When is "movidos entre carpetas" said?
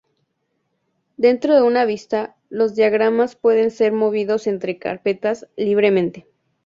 3.93-5.47